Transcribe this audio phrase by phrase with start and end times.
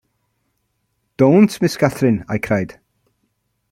[1.17, 2.79] Don’t, Miss Catherine!’ I cried.